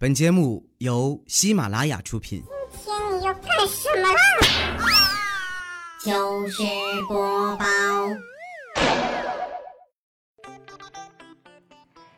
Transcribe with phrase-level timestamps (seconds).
[0.00, 2.40] 本节目由喜马拉雅出品。
[2.84, 4.20] 今天你要干什么啦？
[5.98, 6.62] 糗事
[7.08, 7.64] 播报。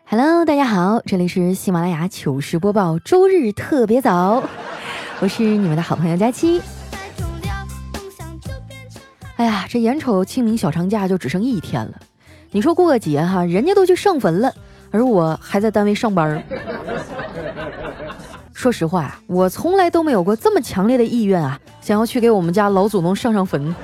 [0.04, 4.42] Hello，大家好，这里是喜马拉雅糗事播报周日特别早，
[5.20, 6.60] 我是你们的好朋友佳期。
[9.36, 11.98] 哎呀，这眼瞅清明小长假就只剩一天了，
[12.50, 14.52] 你说过个节哈，人家都去上坟了，
[14.90, 16.42] 而我还在单位上班儿。
[18.60, 23.74] 说实话，我从来都没有过这么强烈的意愿啊，想要去给我们家老祖宗上上坟。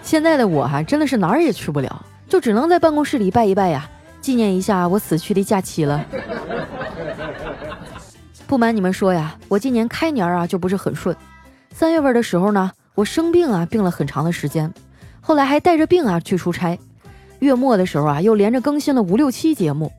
[0.00, 3.90] 现在的我哈、真的是哪儿也去不了，就只能在办公室里拜一拜呀，
[4.20, 6.06] 纪念一下我死去的假期了。
[8.46, 11.16] 不瞒你们说呀，我今年开年啊就不是很顺。
[11.74, 14.72] 三月份的时候呢，我生病啊，病了很长的时间，
[15.20, 16.78] 后来还带着病啊去出差。
[17.40, 19.90] 月末的时候啊，又连着更新了五六期节目。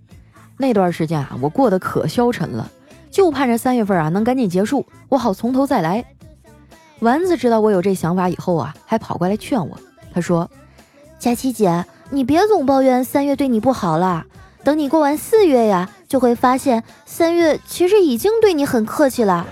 [0.57, 2.71] 那段时间啊，我过得可消沉了，
[3.11, 6.05] 就盼着三月份啊能赶紧结束，我好从头再来。
[6.99, 9.77] 丸子知道我有这想法以后啊，还跑过来劝我，
[10.13, 10.49] 他说
[11.19, 14.25] ：“佳琪姐，你别总抱怨三月对你不好了，
[14.63, 19.45] 等你过完四月呀，就会发现三月其实已经对你很客气了。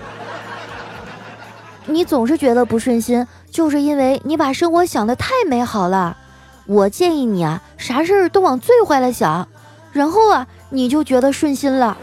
[1.86, 6.16] 你总是觉得不顺心，就是因为你把生活想得太美好了。
[6.66, 9.48] 我建议你啊，啥事儿都往最坏了想，
[9.92, 11.96] 然后啊。”你就觉得顺心了。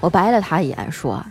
[0.00, 1.24] 我白了他一眼，说：“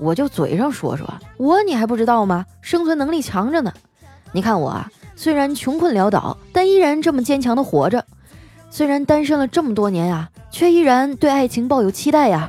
[0.00, 1.06] 我就嘴上说说，
[1.36, 2.46] 我你还不知道吗？
[2.62, 3.70] 生存能力强着呢。
[4.32, 8.02] 你看我啊，虽然穷困潦倒，但依然这么坚强的活着。
[8.70, 12.48] 虽然单身了这么多年、啊，却依然对爱情抱有期待呀。”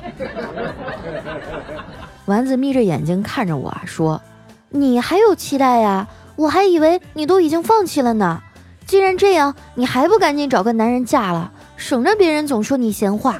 [2.24, 4.22] 丸子眯着眼睛看着我啊，说
[4.70, 6.08] ：“你还有期待呀？
[6.36, 8.40] 我还以为你都已经放弃了呢。
[8.86, 13.38] 既然这样，你还不赶紧找个男人嫁了？”省着别人总说你闲话，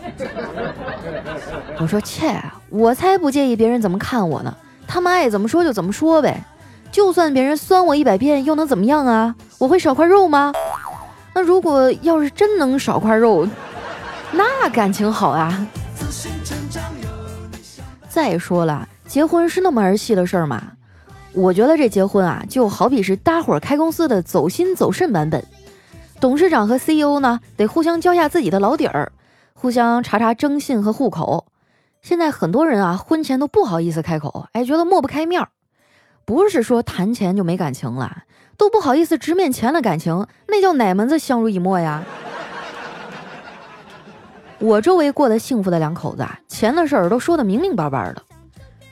[1.78, 4.54] 我说切，我才不介意别人怎么看我呢，
[4.86, 6.44] 他们爱怎么说就怎么说呗，
[6.92, 9.34] 就算别人酸我一百遍又能怎么样啊？
[9.58, 10.52] 我会少块肉吗？
[11.34, 13.48] 那如果要是真能少块肉，
[14.32, 15.66] 那感情好啊。
[18.08, 20.62] 再说了，结婚是那么儿戏的事儿吗？
[21.32, 25.44] 我觉得这结婚啊，就好比是搭伙开公司的走心走肾版本。
[26.24, 29.12] 董事长和 CEO 呢，得互相交下自己的老底儿，
[29.52, 31.48] 互相查查征信和户口。
[32.00, 35.48] 现在很多人啊，婚前都不好意思开口，哎，觉得抹不开面儿。
[36.24, 38.22] 不是说谈钱就没感情了，
[38.56, 42.02] 都不好意思直面钱的感情，那叫哪门子相濡以沫呀？
[44.60, 48.22] 我周围过得幸福的两口子啊，钱的事儿都说得明明白白的。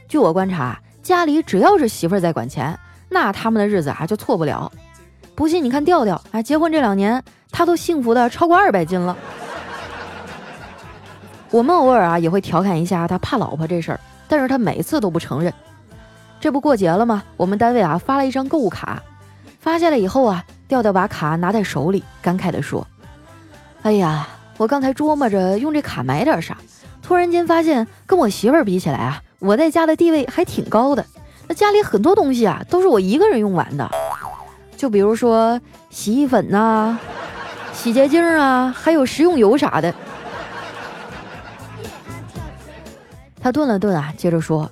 [0.06, 2.78] 据我观察，家里只要是媳妇儿在管钱，
[3.08, 4.70] 那他们的日子啊就错不了。
[5.42, 7.20] 不信你看调调啊，结婚这两年
[7.50, 9.16] 他都幸福的超过二百斤了。
[11.50, 13.98] 我们偶尔啊也会调侃一下他怕老婆这事儿，
[14.28, 15.52] 但是他每次都不承认。
[16.38, 17.24] 这不过节了吗？
[17.36, 19.02] 我们单位啊发了一张购物卡，
[19.58, 22.86] 发下来以后啊，调调把卡拿在手里，感慨地说
[23.82, 26.56] ：“哎呀，我刚才琢磨着用这卡买点啥，
[27.02, 31.04] 突然间发现跟我媳妇儿比起来啊，我在家的地位还挺高的。
[31.48, 33.90] 那家里很多东西啊都是我一个人用完的。”
[34.82, 35.60] 就比如说
[35.90, 36.98] 洗衣粉呐、
[37.72, 39.94] 洗洁精啊，还有食用油啥的。
[43.40, 44.68] 他顿了顿啊，接着说：“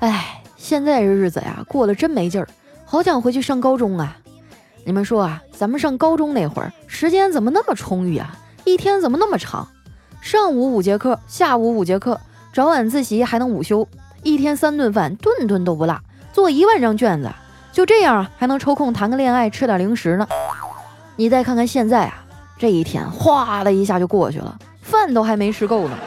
[0.00, 2.48] 哎，现在这日子呀，过得真没劲儿，
[2.86, 4.16] 好想回去上高中啊！
[4.86, 8.34] 你们说啊，咱们上高中那会儿，时间怎么那么充裕啊？
[8.64, 9.68] 一天怎么那么长？
[10.22, 12.18] 上午五节课，下午五节课，
[12.54, 13.86] 早晚自习还能午休，
[14.22, 16.00] 一天三顿饭，顿顿都不落，
[16.32, 17.30] 做一万张卷子。”
[17.76, 20.26] 就这样啊，还能抽空谈个恋爱，吃点零食呢。
[21.14, 22.24] 你再看看现在啊，
[22.56, 25.98] 这一天哗的一下就过去了，饭都还没吃够呢。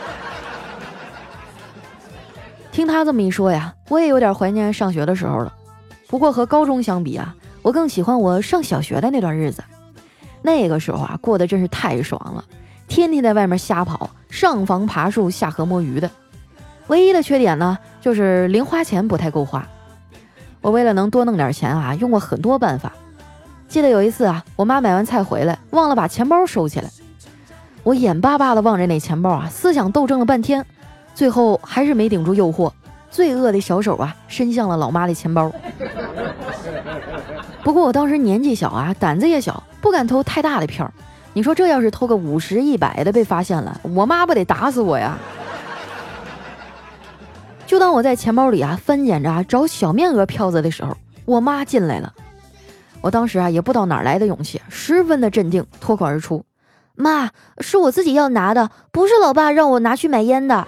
[2.72, 5.54] 听他这么一说呀，我也有点怀念上学的时候了。
[6.08, 9.64] 不过和高中相比啊，我更喜欢我上小学的那段日子。
[10.42, 12.44] 那个时候啊，过得真是太爽了，
[12.88, 16.10] 天天在外面瞎跑，上房爬树，下河摸鱼的。
[16.88, 19.64] 唯一的缺点呢，就是零花钱不太够花。
[20.62, 22.92] 我为了能多弄点钱啊，用过很多办法。
[23.68, 26.90] 记得有一次啊，我妈买完菜回来，忘了把钱包收起来。
[27.84, 30.66] 我眼巴巴地望着那钱包啊，思想斗争了半天，
[31.16, 32.72] 最后还是没顶住诱惑，
[33.10, 35.52] 罪恶的小手啊，伸向了老妈的钱包。
[37.64, 40.92] 不过我当时年纪小啊，胆子也小，不敢偷太大的票。
[41.34, 45.18] 你说这要是偷个五十、一百的被发现了，我妈不得打死我呀？
[47.70, 52.12] 就当我在钱包里啊翻捡着啊找小面额票子的时候，我妈进来了。
[53.00, 56.44] 我当时啊也不知道哪来的勇气，十分的镇定，脱口而出
[56.98, 57.30] ：“妈，
[57.60, 60.68] 是我自己要拿的，不是老爸让我拿去买烟的。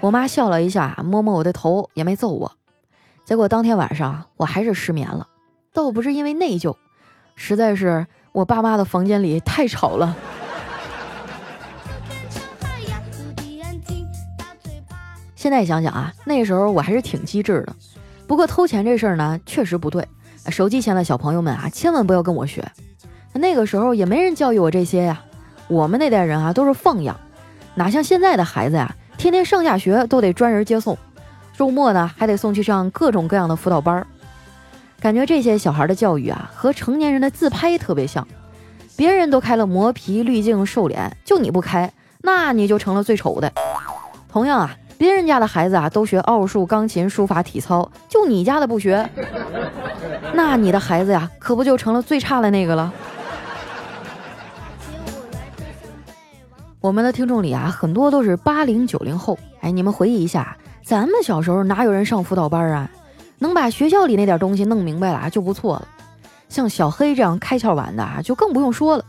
[0.00, 2.50] 我妈笑了一下，摸摸我的头，也没揍我。
[3.26, 5.26] 结果当天晚上我还是失眠了，
[5.74, 6.74] 倒不是因为内疚，
[7.36, 10.16] 实在是我爸妈的房间里太吵了。
[15.40, 17.74] 现在想想啊，那时候我还是挺机智的。
[18.26, 20.06] 不过偷钱这事儿呢，确实不对。
[20.50, 22.62] 手机前的小朋友们啊，千万不要跟我学。
[23.32, 25.18] 那个时候也没人教育我这些呀。
[25.66, 27.18] 我们那代人啊，都是放养，
[27.74, 28.94] 哪像现在的孩子呀。
[29.16, 30.98] 天天上下学都得专人接送，
[31.56, 34.06] 周末呢还得送去上各种各样的辅导班儿。
[35.00, 38.28] 感觉这些小孩的教育啊，和成年人的自拍特别像。
[38.94, 41.90] 别人都开了磨皮、滤镜、瘦脸，就你不开，
[42.20, 43.50] 那你就成了最丑的。
[44.30, 49.08] 同样啊，别人家的孩子啊都学奥数、钢琴、书法、体操，就你家的不学，
[50.34, 52.92] 那你的孩子呀，可不就成了最差的那个了？
[56.82, 59.38] 我们的听众里啊，很多都是八零九零后。
[59.62, 60.54] 哎，你们回忆一下，
[60.84, 62.90] 咱们小时候哪有人上辅导班啊？
[63.38, 65.88] 能把学校里那点东西弄明白了就不错了。
[66.50, 69.04] 像小黑这样开窍晚的啊，就更不用说了。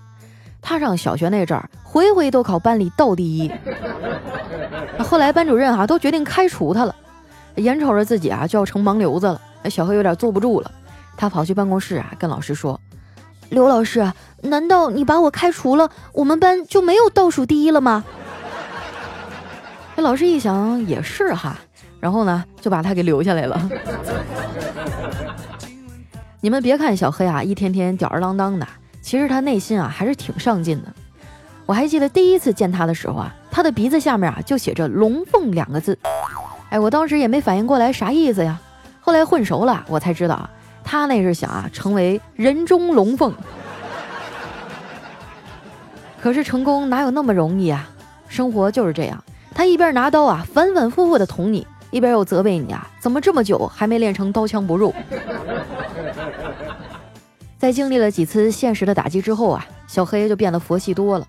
[0.61, 3.51] 他上小学那阵儿，回回都考班里倒第一。
[4.99, 6.95] 后来班主任哈都决定开除他了，
[7.55, 10.71] 眼瞅着自己啊就要成盲流子了，小黑有点坐不住了。
[11.17, 12.79] 他跑去办公室啊，跟老师说。
[13.49, 14.09] 刘老师，
[14.43, 18.05] 难道你把我开除了，我们班就没有倒数第一了吗？
[19.97, 21.57] 那老师一想也是哈，
[21.99, 23.69] 然后呢就把他给留下来了。
[26.39, 28.65] 你们别看小黑啊，一天天吊儿郎当的，
[29.01, 30.87] 其实他内心啊还是挺上进的。
[31.71, 35.97] 我还记得第一次见他的时候啊，他的鼻子下面啊就写着“龙凤”两个字。
[36.69, 38.59] 哎，我当时也没反应过来啥意思呀，
[38.99, 40.49] 后来混熟了，我才知道啊。
[40.83, 43.33] 他那是想啊，成为人中龙凤。
[46.21, 47.87] 可是成功哪有那么容易啊？
[48.27, 49.23] 生活就是这样，
[49.55, 54.93] 他一边拿刀啊，反反复复的捅你，一边又责备你啊，怎么这么久还没练成刀枪不入？
[57.57, 61.25] 在经历了几次现实的打击之后啊，小黑就变得佛系多了。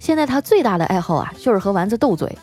[0.00, 2.36] 现在他最大的爱好啊，就是和丸子斗嘴。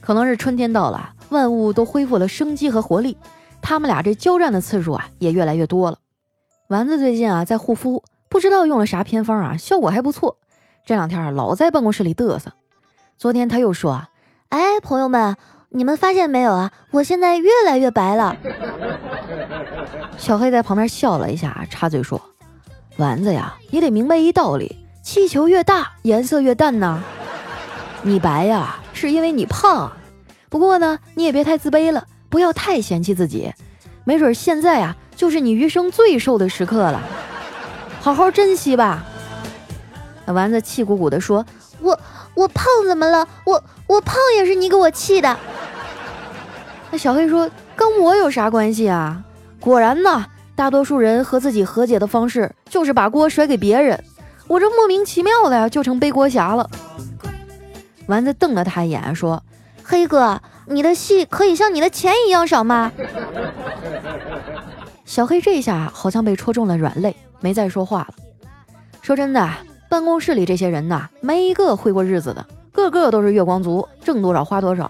[0.00, 3.16] 可能是春天到了，万物都恢复了生机和活力。
[3.62, 5.98] 他们俩这交战的次数啊也越来越多了。
[6.68, 10.36] 丸子最近啊在护肤，不知道用了啥偏方啊，效果还不错。
[10.84, 12.52] 这两天啊老在办公室里嘚瑟。
[13.16, 14.08] 昨天他又说啊
[14.50, 15.36] ：“哎，朋友们，
[15.68, 16.72] 你们发现没有啊？
[16.90, 18.36] 我现在越来越白了。”
[20.18, 22.20] 小黑在旁边笑了一下，插嘴说
[22.98, 27.02] ：“丸子呀，你得明白一道理，气球越大颜色越淡呐。
[28.02, 29.92] 你白呀是因为你胖，
[30.48, 33.52] 不过呢你也别太自卑了。”不要太嫌弃自己，
[34.04, 36.98] 没准现在啊就是你余生最瘦的时刻了，
[38.00, 39.04] 好好珍惜吧。
[40.24, 41.44] 丸子气鼓鼓地说
[41.82, 42.00] ：“我
[42.32, 43.28] 我胖怎么了？
[43.44, 45.36] 我我胖也是你给我气的。”
[46.90, 49.22] 那小黑说：“跟我有啥关系啊？”
[49.60, 50.24] 果然呢，
[50.56, 54.02] 大多数人和自己和解的方式就是把锅甩给别人。
[54.52, 56.68] 我这莫名其妙的呀就成背锅侠了。
[58.06, 59.42] 丸子瞪了他一眼说
[59.82, 62.92] ：“黑哥。”你的戏可以像你的钱一样少吗？
[65.04, 68.14] 小黑这下好像被戳中了软肋，没再说话了。
[69.00, 69.50] 说真的，
[69.88, 74.88] 办公室里这些人呐，没一个会过日子的，个个都是月光族，挣多少花多少。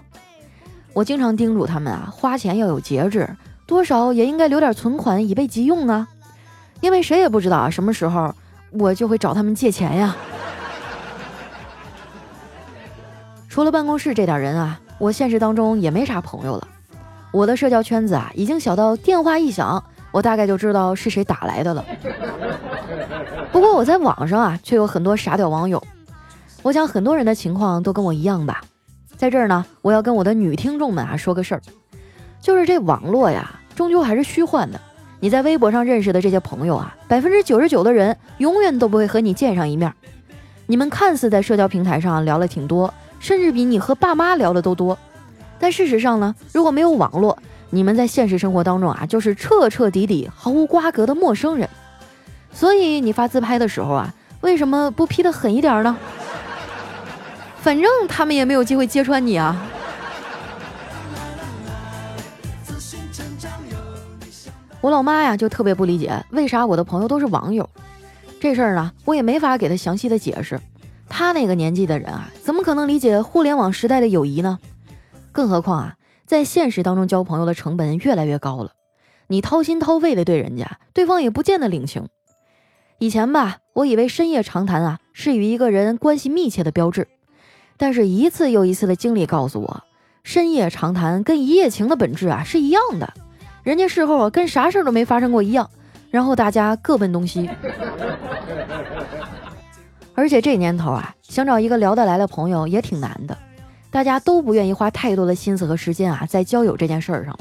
[0.93, 3.27] 我经常叮嘱他们啊，花钱要有节制，
[3.65, 6.07] 多少也应该留点存款以备急用啊。
[6.81, 8.33] 因为谁也不知道，什么时候
[8.79, 10.15] 我就会找他们借钱呀。
[13.49, 14.79] 除了办公室这点人啊。
[14.99, 16.67] 我现实当中也没啥朋友了，
[17.31, 21.83] 我的社交圈子啊，已经小到电话一响，我大概就知道是谁打来的了。
[23.51, 25.83] 不过我在网上啊，却有很多傻屌网友。
[26.61, 28.61] 我想很多人的情况都跟我一样吧。
[29.17, 31.61] 在这儿呢，我要跟我的女听众们啊说个事儿，
[32.39, 34.79] 就是这网络呀，终究还是虚幻的。
[35.23, 39.93] 你在微博上认识的这些朋友啊，百分之九十九的人永远都不会和你见上一面。
[40.65, 42.93] 你们看似在社交平台上聊了挺多。
[43.21, 44.99] 甚至比你和爸妈聊的都多，
[45.57, 47.37] 但事实上呢，如果没有网络，
[47.69, 51.69] 你们在现实生活当中啊，就是彻彻底底毫无瓜葛的陌生人。
[52.51, 55.95] 所以你发自拍的时候啊，为什么不 P 的狠一点呢？
[57.61, 59.55] 反正他们也没有机会揭穿你啊。
[64.83, 67.69] 我老妈呀，就特别不理解为啥我的朋友都是网友，
[68.41, 70.59] 这事儿呢，我也没法给她详细的解释。
[71.07, 74.59] 他那个年纪的人啊，怎么可能理解互联网时代的友谊呢？
[75.31, 78.71] 更何况啊，在现实当中交朋友的成本越来越高了，
[79.27, 82.09] 你掏心掏肺的对人家，对方也不见得领情。
[82.97, 87.07] 以前吧，我以为深夜长谈啊是与一个人关系密切的标志，
[87.77, 89.83] 但是一次又一次的经历告诉我，
[90.25, 93.13] 深夜长谈跟一夜情的本质啊是一样的，
[93.63, 95.69] 人家事后啊跟啥事儿都没发生过一样，
[96.11, 97.49] 然后大家各奔东西。
[100.15, 103.35] 而且这年头啊，想找一个聊得来的朋友也挺难的，
[103.89, 107.37] 大家都不愿意花太多的心思和时间啊在交友这件事儿上。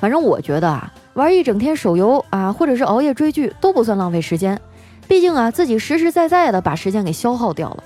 [0.00, 4.58] 反正我觉得啊，玩一整天手游啊，或者是熬夜追剧都不算浪费时间，
[5.06, 7.84] 毕竟啊自己实实在在的把时间给消耗掉了。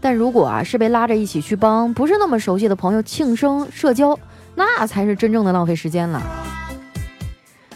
[0.00, 4.18] 但如果啊是被拉着一起去帮不是那么熟悉的朋友庆生社交，
[4.54, 6.22] 那才是真正的浪费时间了。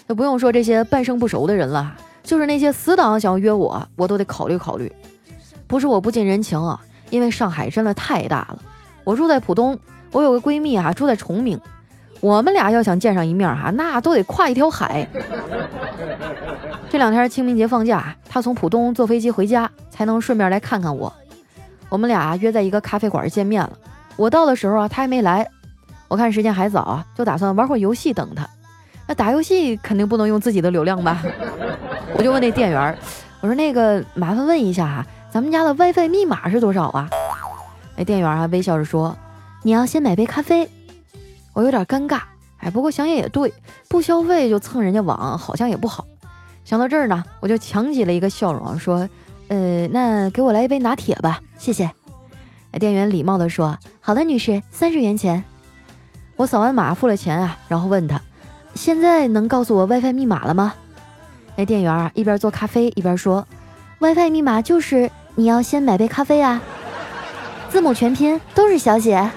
[0.09, 4.91] 就不用说这些半生不熟的人了，就是那些死党想要约我，我都得考虑考虑。
[5.67, 8.59] 不是我不近人情啊，因为上海真的太大了。
[9.03, 9.79] 我住在浦东，
[10.13, 11.61] 我有个闺蜜啊住在崇明，
[12.21, 15.09] 我们俩要想见上一面哈，那都得跨一条海。
[16.89, 21.13] 这两天清明节放假，她从浦东坐飞机回家，才能顺便来看看我。
[21.89, 23.73] 我们俩约在一个咖啡馆见面了。
[24.17, 25.47] 我到的时候啊，她还没来。
[26.09, 28.49] 我看时间还早啊，就打算玩会儿游戏等她。
[29.07, 31.23] 那打游戏肯定不能用自己的流量吧？
[32.17, 32.99] 我就问那店员，
[33.41, 35.07] 我说那个麻烦问一下哈。
[35.31, 37.09] 咱们家的 WiFi 密码是多少啊？
[37.97, 39.17] 那店员还微笑着说
[39.63, 40.69] ：“你要先买杯咖啡。”
[41.53, 42.21] 我有点尴尬，
[42.59, 43.53] 哎，不过想想也对，
[43.89, 46.07] 不消费就蹭人家网，好像也不好。
[46.65, 49.09] 想到这儿呢，我就强挤了一个笑容，说
[49.49, 51.91] ：“呃，那给我来一杯拿铁吧，谢谢。”
[52.79, 55.45] 店员礼貌地说：“好的，女士，三十元钱。”
[56.37, 58.21] 我扫完码付了钱啊，然后问他
[58.77, 60.75] ：“现在能告诉我 WiFi 密码了吗？”
[61.57, 63.47] 那店员啊一边做咖啡一边说
[63.99, 66.63] ：“WiFi 密码就是。”你要先买杯咖啡啊，
[67.69, 69.31] 字母全拼都是小写。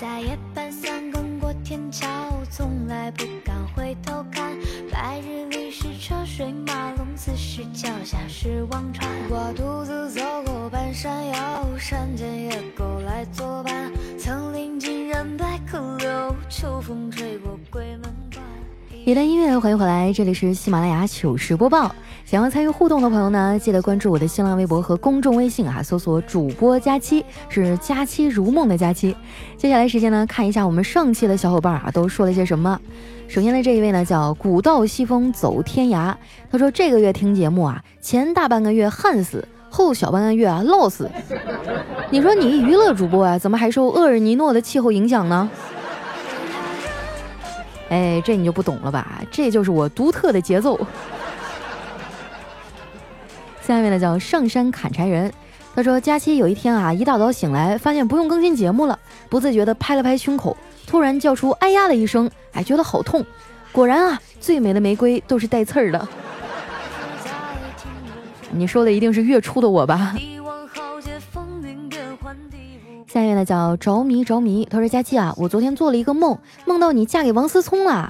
[0.00, 2.08] 在夜半三更过天桥，
[2.50, 4.50] 从来不敢回头看。
[4.90, 9.08] 白日里是车水马龙，此时脚下是忘川。
[9.28, 13.89] 我独自走过半山腰，山间野狗来作伴。
[16.60, 18.44] 秋风吹过鬼门关。
[19.06, 21.90] 一段音乐，欢迎回来，这里是喜马拉雅糗事播报。
[22.26, 29.16] 想要参与互动的朋友呢，记得关注我的新浪微博和公众微信啊，搜索主播佳期，是佳期如梦的佳期。
[29.56, 32.78] 接下来时间呢，看一下我们上期的小伙伴啊都说了些什么。
[33.26, 36.14] 首先的这一位呢叫古道西风走天涯，
[36.52, 41.10] 他说这个月听节目啊，前大半个月旱死，后小半个月啊涝死。
[42.12, 45.48] 你说你娱乐主播啊，怎么还受厄尔尼诺的气候影响呢？
[47.90, 49.20] 哎，这你就不懂了吧？
[49.30, 50.80] 这就是我独特的节奏。
[53.60, 55.32] 下面呢叫上山砍柴人，
[55.76, 60.56] 他说佳期有一天啊，一大早醒来，发现不用更新节目了，不自觉的拍了拍胸口，
[60.86, 63.24] 突然叫出“哎呀”的一声，哎，觉得好痛。
[63.70, 66.08] 果然啊，最美的玫瑰都是带刺儿的。
[68.50, 70.16] 你说的一定是月初的我吧？
[73.06, 78.08] 下面呢叫着迷着迷，他说佳期啊，我昨天做了一个梦，梦到你嫁给王思聪了。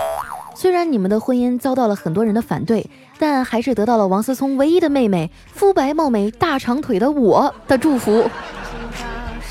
[0.55, 2.91] 虽然你们的婚姻遭到了很多人的反对。
[3.23, 8.25] 但还是得到了王思聪唯一的妹妹，肤白貌美、大长腿的我的祝福。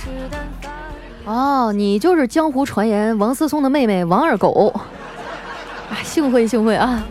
[1.23, 4.73] 哦，你就是江湖传言王思聪的妹妹王二狗
[5.89, 6.01] 啊！
[6.03, 7.03] 幸会幸会啊！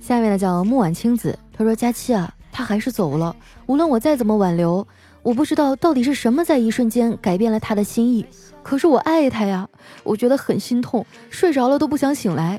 [0.00, 3.36] 下面呢叫木婉青子，他说：“佳期啊，他还是走了。
[3.66, 4.84] 无论我再怎么挽留，
[5.22, 8.26] 我不知道到底是什么在一瞬间改变了他的心意。
[8.64, 9.68] 可是我爱他呀，
[10.02, 12.58] 我觉得很心痛，睡着了都不想醒来。”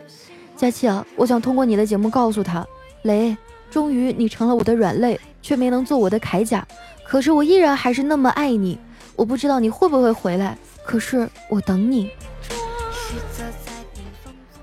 [0.56, 2.65] 佳琪啊，我想通过你的节目告诉他，
[3.01, 3.36] 雷，
[3.70, 6.65] 终于你成了我的软肋，却没能做我的铠甲。
[7.06, 8.79] 可是我依然还是那么爱你。
[9.18, 12.10] 我不知道你会不会回来，可是我等你。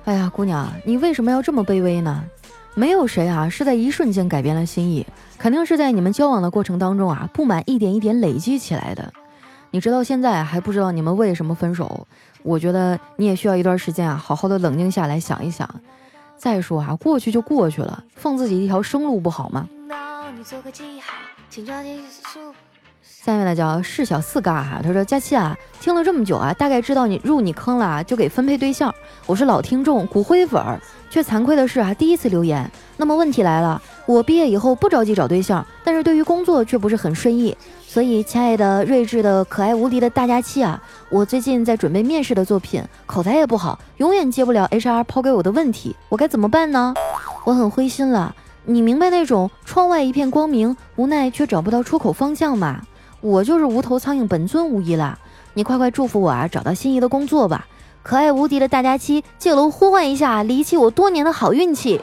[0.07, 2.25] 哎呀，姑娘，你为什么要这么卑微呢？
[2.78, 5.07] 没有谁啊是在一瞬间改变了心意，
[5.38, 9.12] 肯定是在你们交往的过程当中啊，不满一点一点累积起来的。
[9.71, 12.07] 你直到现在还不知道你们为什么分手，
[12.43, 15.69] 我觉得你也需要一段时间啊，好好的冷静下来想一想。
[16.37, 21.14] 再说啊，过去就过去了，放自己一条生路不好吗？No, 你做个记号
[21.49, 22.55] 请抓紧速？
[23.26, 28.95] 下面呢叫是小四嘎哈，他说佳期啊，听了这么久啊，大概知道你入你坑了，就给分配对象。
[29.26, 30.80] 我是老听众，骨灰粉儿，
[31.11, 32.71] 却惭愧的是啊，第一次留言。
[32.97, 37.56] 那么问题来了，我毕业以后不着急找对象，但是对于工作却不是很顺意。
[37.85, 40.80] 所以，亲爱的、睿智的、可爱无敌的大家期啊，
[41.11, 46.95] 我最近在准备面试的作品，口才也不好，永远接不了 HR 抛给我的问题，我该怎么办呢？
[47.42, 48.33] 我很灰心了。
[48.66, 52.83] 你明白那种窗外一片光明，无奈却找不到出口方向吗？
[53.20, 55.18] 我就是无头苍蝇，本尊无疑啦。
[55.54, 57.66] 你快快祝福我啊，找到心仪的工作吧。
[58.02, 62.00] 可爱无敌的大家期，借楼呼唤一下，离弃我多年的好运气。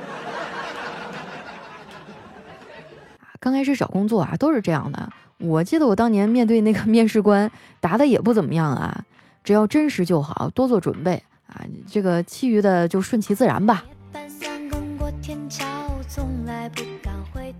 [3.40, 5.10] 刚开始找工作啊，都是这样的。
[5.38, 9.04] 我记得我当年面对那个面试官，答的也不怎么样啊。
[9.44, 13.84] 只要真实就好，多做准备啊，这个其余的就顺其自然吧。
[14.12, 15.66] 半山过天桥，
[16.08, 17.53] 从来不敢回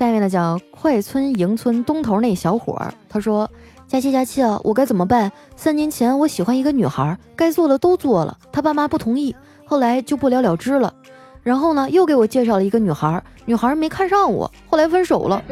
[0.00, 3.50] 下面呢叫快村营村东头那小伙儿，他说
[3.86, 5.30] ：“佳琪佳琪啊，我该怎么办？
[5.56, 10.94] 三年前我喜欢一个女孩，该做的都做了，她爸妈不同意，后来就不了了之了。
[11.42, 15.42] 然后呢，又给我介绍了一个女孩，女孩没看上我，后来分手了。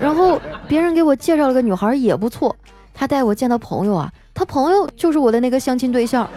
[0.00, 2.56] 然后别人给我介绍了个女孩也不错，
[2.92, 6.28] 他带我见到朋友啊，他朋友就是我的那个相亲对象。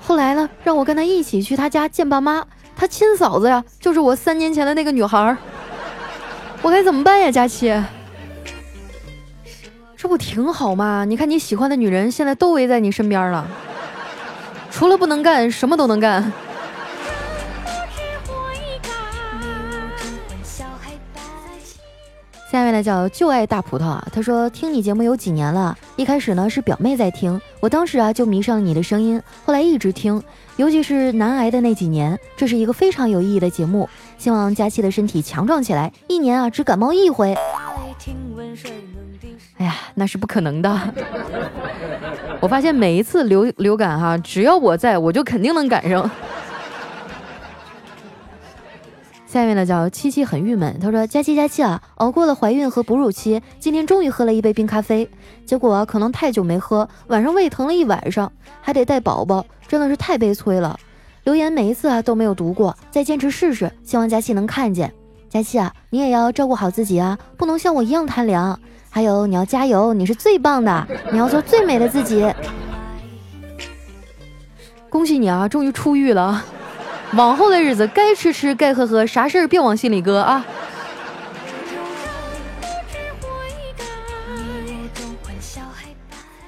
[0.00, 2.42] 后来呢，让我跟他一起去他家见爸妈。”
[2.78, 5.36] 他亲嫂子呀，就是我三年前的那个女孩儿，
[6.62, 7.28] 我该怎么办呀？
[7.28, 7.74] 佳琪，
[9.96, 11.04] 这不挺好吗？
[11.04, 13.44] 你看你喜欢的女人现在都围在你身边了，
[14.70, 16.32] 除了不能干，什么都能干。
[22.50, 30.22] 下面呢叫就爱大葡萄啊，他说听你节目有几年了，一开始呢是表妹在听，我当时啊就迷上了你的声音，后来一直听，
[30.54, 33.88] 尤其是男癌的那几年，这是一个非常有意义的节目。
[34.16, 37.34] 希望佳期的身体强壮起来，一年啊只感冒一回。
[39.56, 40.80] 哎呀，那是不可能的。
[42.38, 46.08] 我发现每一次流流感哈，只要我在，我就肯定能赶上。
[49.30, 55.06] 下面呢叫七七很郁闷，他说佳期佳期啊，熬过了怀孕和哺乳期，今天终于喝了一杯冰咖啡，
[55.44, 58.32] 结果可能太久没喝，晚上胃疼了一晚上，
[58.62, 60.80] 还得带宝宝，真的是太悲催了。
[61.24, 64.90] 留言每一次啊都没有读过，再坚持试试，希望佳期能看见。
[65.28, 68.58] 佳期啊，你也要照顾好自己啊，不能像我一样贪凉。
[68.88, 72.26] 还有你要加油，你是最棒的，你要做最美的自己。
[74.88, 76.42] 恭喜你啊，终于出狱了。
[77.14, 80.44] 往后的日子该吃吃该喝喝，啥事儿别往心里搁啊！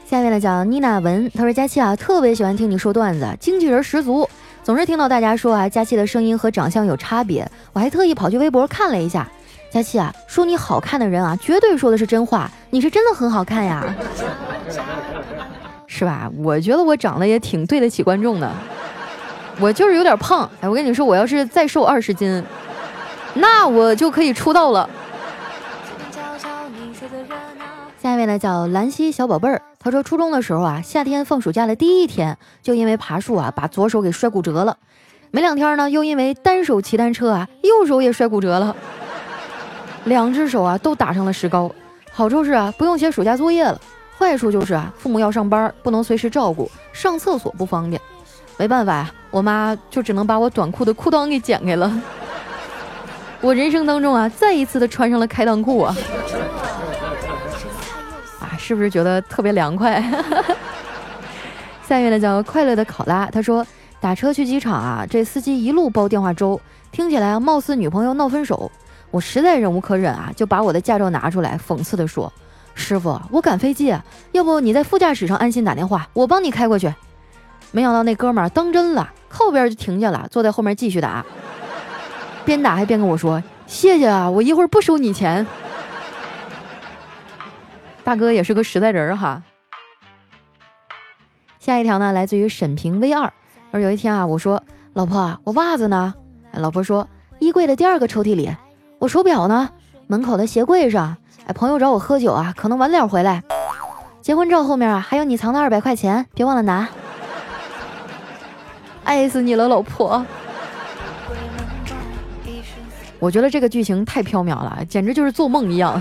[0.04, 4.28] 下面呢讲妮娜文，她说佳期啊特别喜欢听你说段子，精气人十足，
[4.62, 9.26] 总是听到大家说啊佳期的声音和长相有差别，我还特意跑去微博看了一下，
[9.70, 13.82] 佳期啊说你好看的人啊绝对说的是真话，你是真的很好看呀，
[15.86, 16.30] 是吧？
[16.38, 18.52] 我觉得我长得也挺对得起观众的。
[19.60, 22.42] 我就是有点胖，哎，我跟你说，我要是再瘦二十斤，
[23.34, 24.88] 那我就可以出道了。
[28.02, 34.78] 下一位呢叫兰溪小宝贝儿，他说初中的时候啊，夏天放暑假的第一天，就因为爬树啊，把左手给摔骨折了。
[35.30, 38.74] 没两天呢，又因为单手骑单车啊，右手也摔骨折了，
[40.04, 41.70] 两只手啊都打上了石膏。
[42.10, 43.78] 好处是啊，不用写暑假作业了；
[44.18, 48.00] 坏处就是啊，父母要上班，不能随时照顾，上厕所不方便。
[48.56, 51.90] 没办法呀，我妈就只能把我短裤的裤裆给剪开了。
[53.40, 55.96] 我人生当中啊，再一次的穿上了开裆裤啊！
[58.40, 60.02] 啊，是不是觉得特别凉快？
[61.88, 63.66] 下面呢叫快乐的考拉，他说
[63.98, 66.60] 打车去机场啊，这司机一路煲电话粥，
[66.92, 68.70] 听起来啊，貌似女朋友闹分手。
[69.10, 72.32] 我实在忍无可忍啊，就把我的驾照拿出来，讽刺的说
[72.76, 73.96] ：“师傅，我赶飞机，
[74.32, 76.92] 要不你在副驾驶上安心打电话，我帮你开过去。”
[77.72, 81.24] 没想到那哥们儿当真了，靠边就停下了，坐在后面继续打，
[82.44, 85.46] 边打还边跟我说：“谢谢啊，我一会儿不收你钱。”
[88.02, 89.42] 大哥也是个实在人儿哈。
[91.60, 93.32] 下一条呢，来自于沈平 V 二。
[93.70, 94.60] 而有一天啊，我说
[94.94, 96.12] ：“老婆，我袜子呢？”
[96.52, 97.06] 老婆说
[97.38, 98.50] ：“衣柜的第二个抽屉里。”
[98.98, 99.70] 我手表呢？
[100.08, 101.16] 门口的鞋柜上。
[101.46, 103.44] 哎，朋友找我喝酒啊，可能晚点回来。
[104.20, 106.88] 结婚照后面啊，还有你藏的二百块钱，别忘了拿。
[109.10, 110.24] 爱死你了，老婆！
[113.18, 116.00] 我觉得这个剧情太缥缈了，简直就是做梦一样。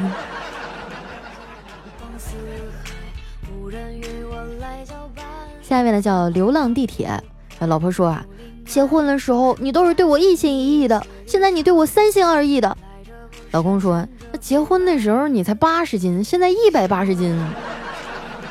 [5.64, 7.10] 下面呢叫流浪地铁，
[7.62, 8.24] 老婆说啊，
[8.64, 12.78] 结婚的时候你都是对我一心一意的，现在你对我三心二意的。
[13.50, 17.36] 老公说，那结婚的时候你才八十斤，现在一百八十斤，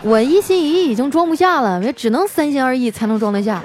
[0.02, 3.62] 我一心一意已经装不下了，也只能三心二意才能装得下。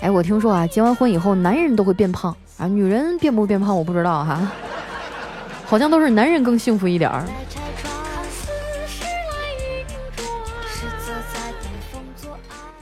[0.00, 4.50] 哎，我听说啊，结完婚以后男人都会变胖啊，女人变不变胖我不知道哈，
[5.66, 7.24] 好像都是男人更幸福一点儿。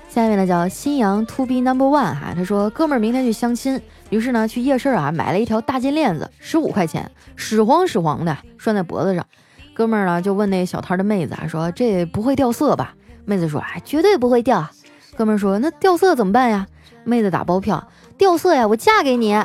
[0.09, 9.27] 下面呢叫新阳 to be number one 哈，他说哥们儿明天去相亲，于是呢去夜市啊买了一条大金链子，十五块钱，屎黄屎黄的拴在脖子上。
[9.75, 12.95] 哥们儿呢就问那小摊的妹子啊，说这不会掉色吧？
[13.25, 14.69] 妹子说，哎，绝对不会掉。
[15.17, 16.67] 哥们儿说，那掉色怎么办呀？
[17.09, 17.83] 妹子打包票，
[18.19, 19.43] 掉色呀，我嫁给你。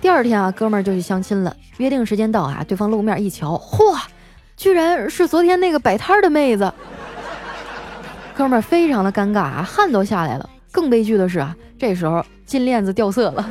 [0.00, 4.00] 第二天啊，哥们儿就去相亲了，约定时间到啊，对方露面一瞧，嚯，
[4.56, 6.72] 居然是昨天那个摆摊的妹子。
[8.34, 10.48] 哥们儿非常的尴尬啊，汗都下来了。
[10.70, 13.50] 更悲剧的是啊，这时候金链子掉色了。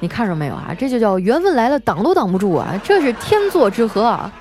[0.00, 0.74] 你看着没有啊？
[0.76, 2.78] 这就叫缘分来了，挡都挡不住啊！
[2.84, 4.32] 这是天作之合啊！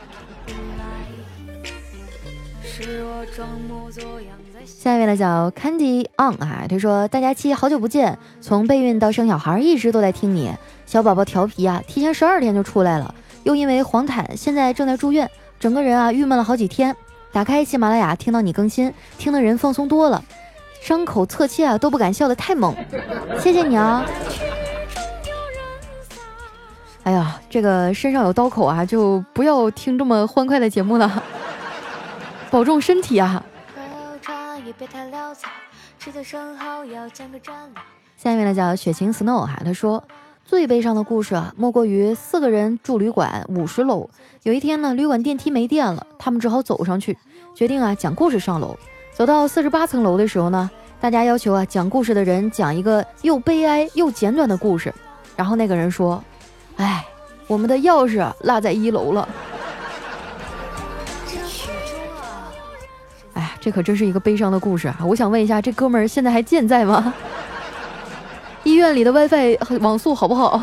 [2.64, 10.52] 是我装模作样下一位呢叫 Candy On 啊，他说：“大家期好久不见，从备孕到生小孩一直都在听你。
[10.86, 16.96] 小宝宝调皮啊，提前十二天就出来了，又因为黄疸现在正在住院，整个人啊郁闷了好几天。
[17.32, 20.24] 打开喜马拉雅听到你更新，听的人放松多了，
[20.82, 22.76] 伤口侧切啊都不敢笑得太猛，
[23.40, 24.06] 谢谢你啊！”
[27.04, 31.24] 哎呀，这个身上有刀口啊，就不要听这么欢快的节目了，
[32.50, 33.44] 保重身体啊！
[38.18, 40.04] 下面呢叫雪晴 Snow 哈，他说
[40.44, 44.10] 最悲伤的故事啊，莫过于四个人住旅馆五十楼，
[44.44, 47.18] 有一天呢，旅馆电梯没电了，他们只好走上去，
[47.56, 48.78] 决定啊讲故事上楼。
[49.14, 54.94] 走到四十八层楼的时候呢，大家要求啊讲故事的人讲一个又悲哀又简短的故事，
[55.36, 56.24] 然后那个人说。
[56.78, 57.06] 哎，
[57.46, 59.30] 我们的钥匙落在一楼了。
[63.64, 64.98] 这可真是一个悲伤的故事啊！
[65.06, 67.14] 我想问一下，这哥们儿现在还健在吗？
[68.66, 70.62] 医院里的 WiFi 网速好不好？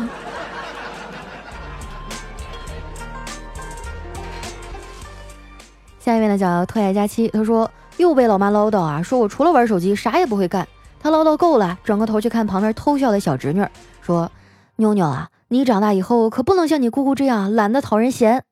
[5.99, 10.67] 下一位呢，叫特爱佳期，他说又被老妈唠叨啊，说我除了玩手机啥也不会干。
[10.99, 13.65] 他唠叨够了，转过头去看旁边偷笑的小侄女，
[14.03, 14.31] 说
[14.77, 18.43] ：“妞妞啊。”你长大以后可不能像你姑姑这样懒得讨人嫌。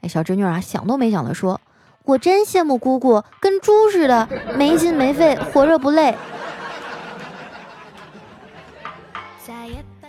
[0.00, 1.60] 哎，小侄女啊，想都没想的说
[2.06, 6.14] ：“我真羡慕姑姑，跟猪似的，没心没肺，活着不累。”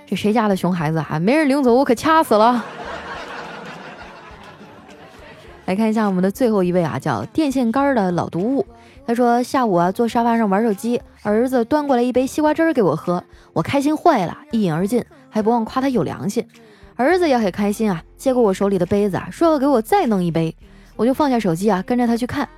[0.06, 1.20] 这谁家的熊孩子啊？
[1.20, 2.64] 没人领走，我可掐死了。
[5.66, 8.66] 来看一下我们的最后一位啊，叫电线杆的老毒物。
[9.06, 15.04] 他说下午啊，坐沙发上玩手机，儿子端过来一杯西瓜汁给我喝，我开心坏了，一饮而尽。
[15.30, 16.48] 还不忘夸他有良心，
[16.96, 20.56] 儿子也很开心啊，接过我手里的杯子啊，说要给我再弄一杯，
[20.98, 22.50] 我就放下手机啊，跟着他去看。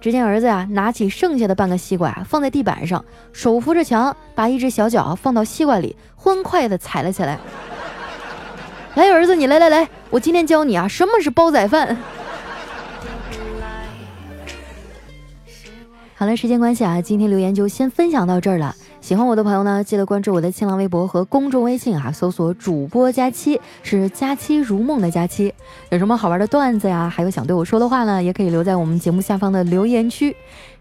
[0.00, 3.02] 只见儿子呀，拿起剩下的半个西瓜啊，放在地板上，
[3.32, 7.38] 手扶着墙，把一只小脚放到西瓜里，欢快地踩了起来。
[8.96, 11.96] 来，儿子，你来来来，我今天教你啊，什么是煲仔饭。
[16.16, 18.76] 好了，时间关系啊，今天留言就先分享到这儿了。
[19.04, 25.52] 喜欢我的朋友呢，记得关注我的新浪微博和公众微信啊，搜索主播佳期，是佳期如梦的佳期。
[25.90, 30.34] 有什么好玩的段子呀，还有想对我说的话呢，也可以留在我们节目下方的留言区。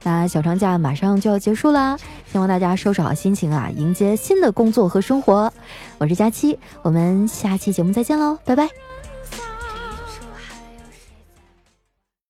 [0.03, 1.97] 那小长假马上就要结束啦，
[2.31, 5.51] 希望大家收拾好心情啊，迎接新的工作和生活。
[5.97, 8.92] 我是佳期，我们下期节目再见喽，拜拜。